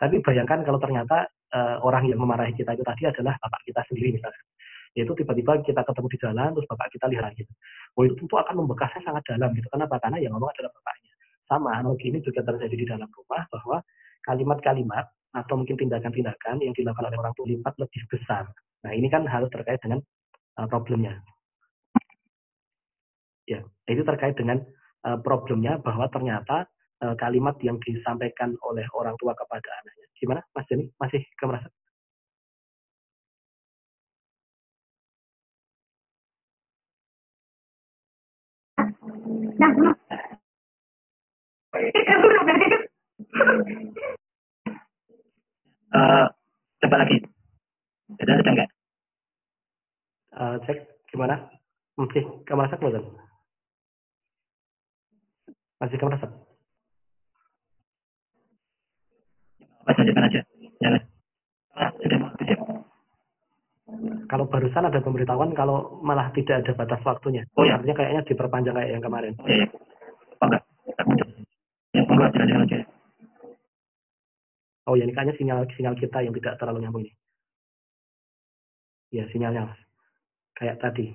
[0.00, 4.18] Tapi bayangkan kalau ternyata uh, orang yang memarahi kita itu tadi adalah bapak kita sendiri
[4.18, 4.42] misalnya.
[4.98, 7.52] Yaitu tiba-tiba kita ketemu di jalan, terus bapak kita lihat gitu.
[7.94, 9.70] Oh itu tentu akan membekasnya sangat dalam gitu.
[9.70, 10.02] Kenapa?
[10.02, 11.12] Karena yang ngomong adalah bapaknya.
[11.46, 13.78] Sama, analogi ini juga terjadi di dalam rumah bahwa
[14.26, 18.44] kalimat-kalimat atau mungkin tindakan-tindakan yang dilakukan oleh orang tua lebih besar.
[18.84, 20.00] Nah ini kan harus terkait dengan
[20.60, 21.16] uh, problemnya.
[23.48, 24.62] Ya, itu terkait dengan
[25.08, 26.68] uh, problemnya bahwa ternyata
[27.02, 30.06] uh, kalimat yang disampaikan oleh orang tua kepada anaknya.
[30.20, 30.86] Gimana, Mas Jani?
[31.00, 31.68] Masih ke merasa?
[45.92, 46.26] Uh,
[46.80, 47.20] coba lagi.
[48.16, 48.70] Ada ada enggak?
[50.32, 50.78] Uh, cek
[51.12, 51.36] gimana?
[52.00, 53.04] Masih ke merasa belum?
[55.76, 56.26] Masih ke merasa?
[59.84, 60.40] Mas lanjutkan aja.
[60.80, 61.02] Jalan.
[61.76, 62.58] Ah, sudah mau tujuh.
[64.30, 67.44] Kalau barusan ada pemberitahuan kalau malah tidak ada batas waktunya.
[67.58, 67.76] Oh ya.
[67.76, 69.36] Artinya kayaknya diperpanjang kayak yang kemarin.
[69.36, 69.66] Oh iya.
[70.40, 70.62] Apa enggak?
[71.92, 72.78] Ya, enggak, jalan-jalan aja.
[74.90, 77.14] Oh ya, ini kayaknya sinyal sinyal kita yang tidak terlalu nyambung ini.
[79.14, 79.76] Ya, sinyalnya.
[80.58, 81.12] Kayak tadi.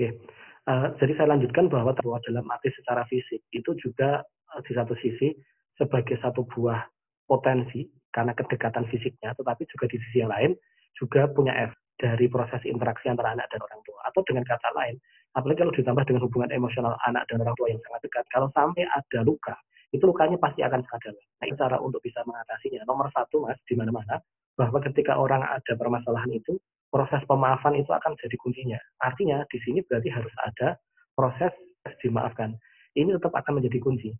[0.00, 0.16] Oke.
[0.64, 1.92] Uh, jadi saya lanjutkan bahwa
[2.24, 4.24] dalam arti secara fisik itu juga
[4.56, 5.36] uh, di satu sisi
[5.76, 6.84] sebagai satu buah
[7.28, 10.52] potensi karena kedekatan fisiknya, tetapi juga di sisi yang lain
[10.96, 14.00] juga punya efek dari proses interaksi antara anak dan orang tua.
[14.08, 14.96] Atau dengan kata lain,
[15.34, 18.84] apalagi kalau ditambah dengan hubungan emosional anak dan orang tua yang sangat dekat, kalau sampai
[18.86, 19.54] ada luka,
[19.90, 21.24] itu lukanya pasti akan sangat dalam.
[21.42, 22.82] Nah, cara untuk bisa mengatasinya.
[22.86, 24.22] Nomor satu, Mas, di mana-mana,
[24.54, 26.58] bahwa ketika orang ada permasalahan itu,
[26.90, 28.78] proses pemaafan itu akan jadi kuncinya.
[29.02, 30.78] Artinya di sini berarti harus ada
[31.14, 31.54] proses
[32.02, 32.54] dimaafkan.
[32.98, 34.10] Ini tetap akan menjadi kunci.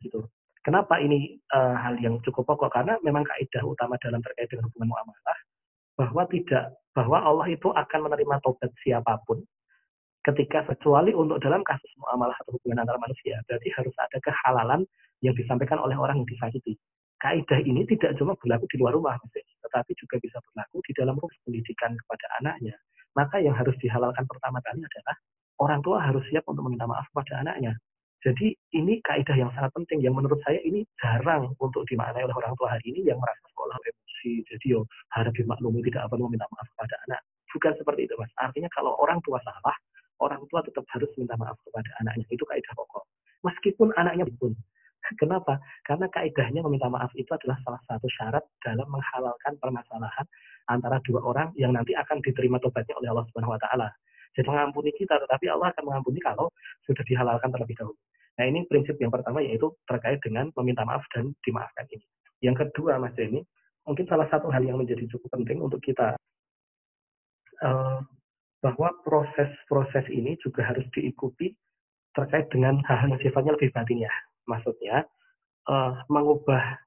[0.00, 0.24] Gitu.
[0.64, 2.72] Kenapa ini uh, hal yang cukup pokok?
[2.72, 5.38] Karena memang kaidah utama dalam terkait dengan hubungan muamalah
[5.94, 9.44] bahwa tidak bahwa Allah itu akan menerima tobat siapa pun
[10.24, 14.80] ketika kecuali untuk dalam kasus muamalah atau hubungan antar manusia berarti harus ada kehalalan
[15.20, 16.80] yang disampaikan oleh orang yang disakiti
[17.24, 21.32] kaidah ini tidak cuma berlaku di luar rumah, tetapi juga bisa berlaku di dalam rumah
[21.48, 22.76] pendidikan kepada anaknya.
[23.16, 25.16] Maka yang harus dihalalkan pertama kali adalah
[25.64, 27.72] orang tua harus siap untuk meminta maaf kepada anaknya.
[28.20, 32.52] Jadi ini kaidah yang sangat penting yang menurut saya ini jarang untuk dimaknai oleh orang
[32.60, 34.32] tua hari ini yang merasa sekolah emosi.
[34.48, 34.84] Jadi yo
[35.16, 37.20] harap dimaklumi tidak perlu meminta maaf kepada anak.
[37.52, 38.32] Bukan seperti itu mas.
[38.40, 39.76] Artinya kalau orang tua salah,
[40.22, 42.26] orang tua tetap harus minta maaf kepada anaknya.
[42.30, 43.04] Itu kaidah pokok.
[43.44, 44.54] Meskipun anaknya pun
[45.20, 45.60] Kenapa?
[45.84, 50.26] Karena kaidahnya meminta maaf itu adalah salah satu syarat dalam menghalalkan permasalahan
[50.72, 53.88] antara dua orang yang nanti akan diterima tobatnya oleh Allah Subhanahu wa taala.
[54.34, 56.50] Jadi mengampuni kita, tetapi Allah akan mengampuni kalau
[56.88, 57.94] sudah dihalalkan terlebih dahulu.
[58.34, 62.02] Nah, ini prinsip yang pertama yaitu terkait dengan meminta maaf dan dimaafkan ini.
[62.42, 63.46] Yang kedua, Mas Denny,
[63.86, 66.18] mungkin salah satu hal yang menjadi cukup penting untuk kita
[67.62, 68.02] uh,
[68.64, 71.52] bahwa proses-proses ini juga harus diikuti
[72.16, 74.14] terkait dengan hal-hal yang sifatnya lebih batin ya
[74.48, 75.04] maksudnya
[75.68, 76.80] uh, mengubah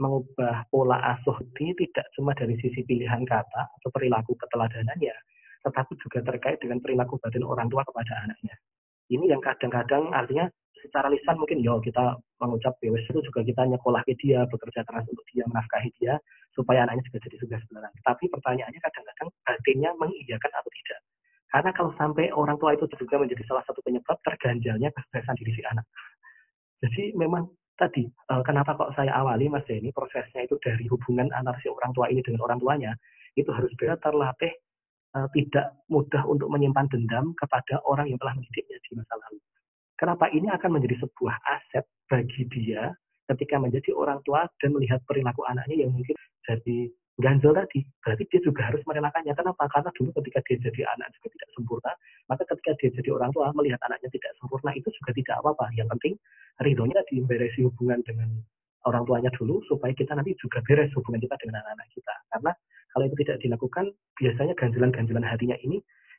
[0.00, 5.14] mengubah pola asuh ini tidak cuma dari sisi pilihan kata atau perilaku keteladanannya,
[5.62, 8.56] tetapi juga terkait dengan perilaku batin orang tua kepada anaknya.
[9.12, 10.48] Ini yang kadang-kadang artinya
[10.82, 15.06] secara lisan mungkin yo kita mengucap ya itu juga kita nyekolah ke dia, bekerja keras
[15.06, 16.18] untuk dia, menafkahi dia,
[16.56, 17.92] supaya anaknya juga jadi sukses beneran.
[18.02, 21.00] Tapi pertanyaannya kadang-kadang batinnya mengiyakan atau tidak.
[21.52, 25.62] Karena kalau sampai orang tua itu juga menjadi salah satu penyebab terganjalnya kesuksesan diri si
[25.68, 25.84] anak.
[26.80, 27.44] Jadi memang
[27.76, 31.92] tadi uh, kenapa kok saya awali Mas Denny prosesnya itu dari hubungan antara si orang
[31.92, 32.92] tua ini dengan orang tuanya
[33.36, 34.52] itu harus benar terlatih
[35.12, 39.38] uh, tidak mudah untuk menyimpan dendam kepada orang yang telah mendidiknya di masa lalu.
[40.00, 42.90] Kenapa ini akan menjadi sebuah aset bagi dia
[43.30, 46.16] ketika menjadi orang tua dan melihat perilaku anaknya yang mungkin
[46.48, 49.36] jadi ganjel tadi, berarti dia juga harus merelakannya.
[49.36, 49.68] Kenapa?
[49.68, 51.92] Karena dulu ketika dia jadi anak juga tidak sempurna,
[52.30, 55.66] maka ketika dia jadi orang tua melihat anaknya tidak sempurna itu juga tidak apa-apa.
[55.76, 56.14] Yang penting
[56.64, 58.28] ridhonya diberesi hubungan dengan
[58.88, 62.14] orang tuanya dulu supaya kita nanti juga beres hubungan kita dengan anak-anak kita.
[62.32, 62.52] Karena
[62.92, 63.84] kalau itu tidak dilakukan,
[64.20, 65.78] biasanya ganjalan-ganjalan hatinya ini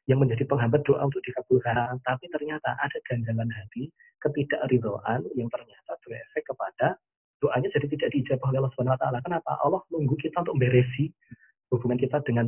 [0.10, 2.00] yang menjadi penghambat doa untuk dikabulkan.
[2.04, 3.90] Tapi ternyata ada ganjalan hati,
[4.24, 6.98] ketidakridhoan yang ternyata berefek kepada
[7.90, 9.18] tidak dijawab oleh Allah Subhanahu wa taala.
[9.24, 9.52] Kenapa?
[9.64, 11.10] Allah nunggu kita untuk beresi
[11.74, 12.46] hubungan kita dengan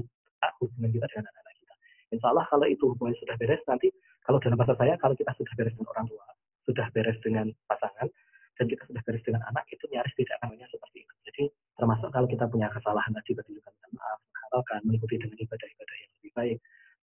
[0.62, 1.74] hubungan kita dengan anak-anak kita.
[2.14, 3.90] Insya Allah kalau itu hubungan sudah beres nanti
[4.26, 6.26] kalau dalam bahasa saya kalau kita sudah beres dengan orang tua,
[6.66, 8.08] sudah beres dengan pasangan
[8.56, 11.14] dan kita sudah beres dengan anak itu nyaris tidak namanya seperti itu.
[11.30, 11.44] Jadi
[11.76, 16.58] termasuk kalau kita punya kesalahan tadi bertunjukkan maaf, menghalalkan, mengikuti dengan ibadah-ibadah yang lebih baik,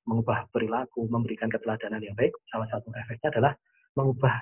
[0.09, 3.53] mengubah perilaku, memberikan keteladanan yang baik, salah satu efeknya adalah
[3.93, 4.35] berubah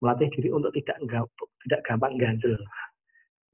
[0.00, 0.96] melatih diri untuk tidak
[1.68, 2.56] tidak gampang ganjel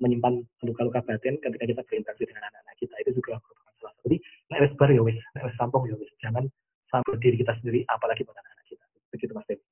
[0.03, 2.95] menyimpan luka-luka batin ketika kita berinteraksi dengan anak-anak kita.
[3.05, 4.01] Itu juga merupakan salah satu.
[4.09, 4.17] Jadi
[4.53, 6.11] nek wis bar ya wis nek wis ya wis.
[6.21, 6.45] Jangan
[6.93, 8.85] sampai diri kita sendiri apalagi pada anak-anak kita.
[9.13, 9.65] Begitu Mas Dewi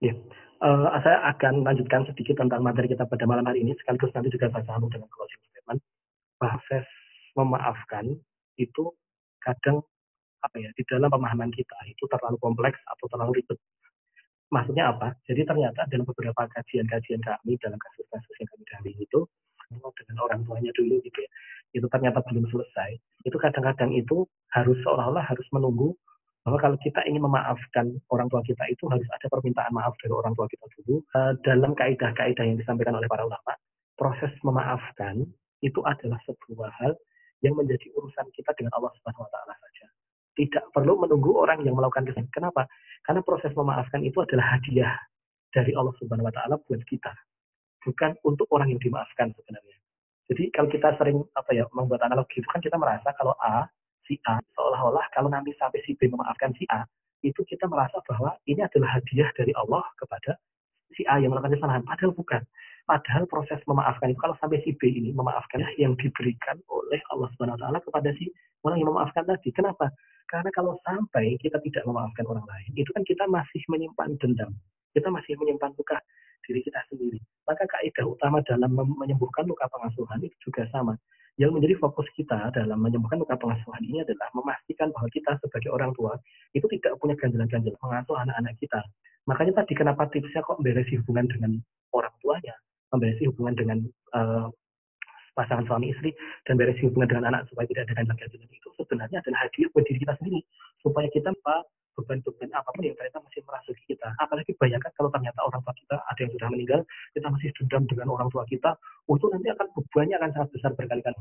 [0.00, 0.16] Ya,
[0.60, 4.52] uh, saya akan lanjutkan sedikit tentang materi kita pada malam hari ini, sekaligus nanti juga
[4.52, 5.80] saya sambung dengan closing statement.
[6.40, 6.86] Proses
[7.36, 8.16] memaafkan
[8.56, 8.84] itu
[9.40, 9.80] kadang
[10.40, 13.58] apa ya di dalam pemahaman kita itu terlalu kompleks atau terlalu ribet.
[14.50, 15.14] Maksudnya apa?
[15.28, 19.20] Jadi ternyata dalam beberapa kajian-kajian kami dalam kasus-kasus yang kami dampingi itu
[19.70, 21.30] dengan orang tuanya dulu gitu ya,
[21.78, 22.98] itu ternyata belum selesai.
[23.22, 25.94] Itu kadang-kadang itu harus seolah-olah harus menunggu
[26.44, 30.32] bahwa kalau kita ingin memaafkan orang tua kita itu harus ada permintaan maaf dari orang
[30.32, 31.04] tua kita dulu.
[31.12, 33.52] Uh, dalam kaidah-kaidah yang disampaikan oleh para ulama,
[34.00, 35.28] proses memaafkan
[35.60, 36.96] itu adalah sebuah hal
[37.44, 39.86] yang menjadi urusan kita dengan Allah Subhanahu wa taala saja.
[40.36, 42.32] Tidak perlu menunggu orang yang melakukan kesalahan.
[42.32, 42.64] Kenapa?
[43.04, 44.96] Karena proses memaafkan itu adalah hadiah
[45.52, 47.12] dari Allah Subhanahu wa taala buat kita.
[47.84, 49.76] Bukan untuk orang yang dimaafkan sebenarnya.
[50.30, 53.66] Jadi kalau kita sering apa ya membuat analogi itu kan kita merasa kalau A
[54.10, 56.82] si A seolah-olah kalau nanti sampai si B memaafkan si A
[57.22, 60.34] itu kita merasa bahwa ini adalah hadiah dari Allah kepada
[60.96, 61.84] si A yang melakukan kesalahan.
[61.86, 62.42] Padahal bukan.
[62.88, 67.60] Padahal proses memaafkan itu kalau sampai si B ini memaafkan yang diberikan oleh Allah Subhanahu
[67.60, 68.34] taala kepada si
[68.66, 69.54] orang yang memaafkan tadi.
[69.54, 69.94] Kenapa?
[70.26, 74.50] Karena kalau sampai kita tidak memaafkan orang lain itu kan kita masih menyimpan dendam.
[74.90, 76.02] Kita masih menyimpan luka
[76.46, 77.18] diri kita sendiri.
[77.44, 80.94] Maka kaidah utama dalam menyembuhkan luka pengasuhan itu juga sama.
[81.40, 85.94] Yang menjadi fokus kita dalam menyembuhkan luka pengasuhan ini adalah memastikan bahwa kita sebagai orang
[85.96, 86.18] tua
[86.52, 88.80] itu tidak punya ganjalan-ganjalan mengasuh anak-anak kita.
[89.24, 91.52] Makanya tadi kenapa tipsnya kok memberesi hubungan dengan
[91.96, 92.54] orang tuanya,
[92.92, 93.78] memberesi hubungan dengan
[94.12, 94.46] uh,
[95.38, 96.12] pasangan suami istri
[96.44, 99.98] dan beresi hubungan dengan anak supaya tidak ada ganjalan-ganjalan itu sebenarnya adalah hadiah buat diri
[100.02, 100.40] kita sendiri.
[100.82, 101.30] Supaya kita
[101.98, 104.08] beban-beban apa pun yang ternyata masih merasuki kita.
[104.22, 106.80] Apalagi bayangkan kalau ternyata orang tua kita ada yang sudah meninggal,
[107.14, 108.70] kita masih dendam dengan orang tua kita,
[109.10, 111.18] untuk nanti akan bebannya akan sangat besar berkali-kali.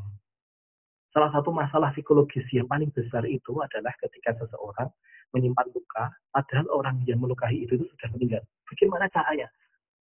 [1.10, 4.94] Salah satu masalah psikologis yang paling besar itu adalah ketika seseorang
[5.34, 8.42] menyimpan luka, padahal orang yang melukai itu, itu sudah meninggal.
[8.70, 9.48] Bagaimana caranya?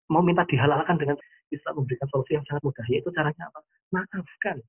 [0.08, 1.16] Mau minta dihalalkan dengan
[1.48, 3.60] bisa memberikan solusi yang sangat mudah, yaitu caranya apa?
[3.92, 4.60] Maafkan.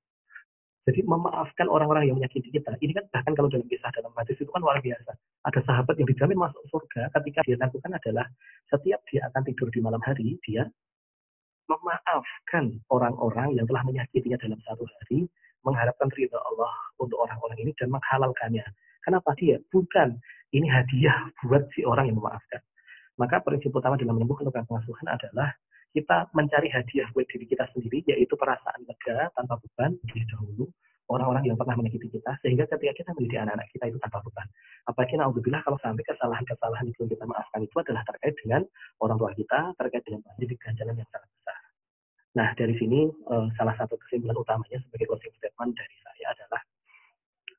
[0.87, 2.73] Jadi memaafkan orang-orang yang menyakiti kita.
[2.79, 5.11] Ini kan bahkan kalau dalam kisah dalam hadis itu kan luar biasa.
[5.45, 8.25] Ada sahabat yang dijamin masuk surga ketika dia lakukan adalah
[8.71, 10.65] setiap dia akan tidur di malam hari, dia
[11.69, 15.29] memaafkan orang-orang yang telah menyakitinya dalam satu hari,
[15.61, 18.65] mengharapkan ridha Allah untuk orang-orang ini dan menghalalkannya.
[19.05, 19.61] Kenapa dia?
[19.69, 20.17] Bukan.
[20.49, 22.57] Ini hadiah buat si orang yang memaafkan.
[23.21, 25.53] Maka prinsip utama dalam menyembuhkan luka pengasuhan adalah
[25.89, 30.69] kita mencari hadiah buat diri kita sendiri, yaitu perasaan lega tanpa beban di dahulu
[31.10, 34.45] orang-orang yang pernah menyakiti kita, sehingga ketika kita menjadi anak-anak kita itu tanpa beban.
[34.86, 38.62] Apalagi naudzubillah kalau sampai kesalahan-kesalahan itu kita maafkan itu adalah terkait dengan
[39.02, 41.60] orang tua kita, terkait dengan jadi ganjalan yang sangat besar.
[42.38, 46.62] Nah, dari sini uh, salah satu kesimpulan utamanya sebagai closing statement dari saya adalah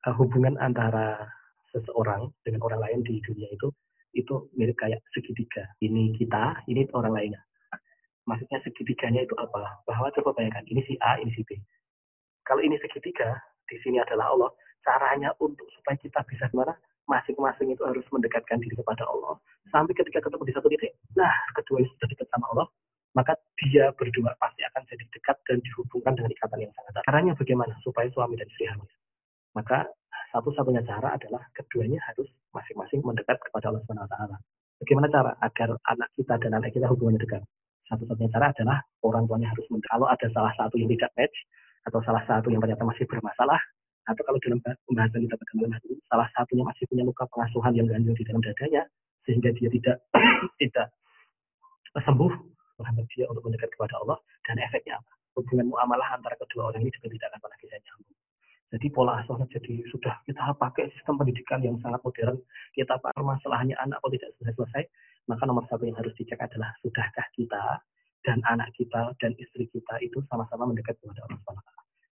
[0.06, 1.26] uh, hubungan antara
[1.74, 3.66] seseorang dengan orang lain di dunia itu
[4.14, 5.66] itu mirip kayak segitiga.
[5.82, 7.42] Ini kita, ini orang lainnya
[8.30, 9.82] maksudnya segitiganya itu apa?
[9.82, 11.58] Bahwa coba bayangkan, ini si A, ini si B.
[12.46, 13.34] Kalau ini segitiga,
[13.66, 14.50] di sini adalah Allah.
[14.86, 16.72] Caranya untuk supaya kita bisa gimana?
[17.10, 19.34] Masing-masing itu harus mendekatkan diri kepada Allah.
[19.74, 22.66] Sampai ketika ketemu di satu titik, nah kedua ini sudah dekat sama Allah,
[23.18, 27.04] maka dia berdua pasti akan jadi dekat dan dihubungkan dengan ikatan yang sangat erat.
[27.10, 27.74] Caranya bagaimana?
[27.82, 28.90] Supaya suami dan istri harus.
[29.58, 29.90] Maka
[30.30, 34.36] satu-satunya cara adalah keduanya harus masing-masing mendekat kepada Allah taala.
[34.78, 37.42] Bagaimana cara agar anak kita dan anak kita hubungannya dekat?
[37.90, 41.36] Satu-satunya cara adalah orang tuanya harus kalau ada salah satu yang tidak match
[41.90, 43.58] atau salah satu yang ternyata masih bermasalah
[44.08, 47.86] atau kalau dalam pembahasan kita pada malam hari salah satunya masih punya luka pengasuhan yang
[47.90, 48.82] ganjil di dalam dadanya
[49.26, 49.96] sehingga dia tidak
[50.62, 50.86] tidak
[51.94, 52.32] sembuh
[52.80, 55.12] menghambat dia untuk mendekat kepada Allah dan efeknya apa?
[55.36, 58.16] Hubungan muamalah antara kedua orang ini juga tidak akan pernah bisa nyambung.
[58.70, 62.38] Jadi pola asuhnya jadi sudah kita pakai sistem pendidikan yang sangat modern
[62.74, 64.82] kita masalahnya anak atau tidak selesai selesai
[65.28, 67.82] maka nomor satu yang harus dicek adalah sudahkah kita
[68.24, 71.60] dan anak kita dan istri kita itu sama-sama mendekat kepada Allah SWT.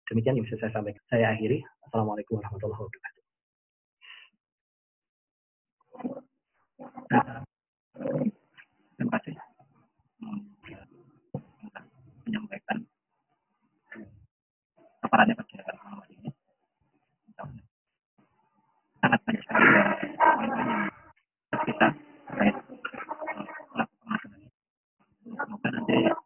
[0.09, 1.05] Demikian yang bisa saya sampaikan.
[1.13, 1.61] Saya akhiri.
[1.89, 3.25] Assalamualaikum warahmatullahi wabarakatuh.
[8.99, 9.37] Terima kasih
[12.29, 12.85] menyampaikan
[15.01, 16.29] paparannya pada malam ini.
[19.01, 19.43] Sangat banyak
[21.65, 21.89] kita.
[25.39, 26.17] Semoga nanti eh,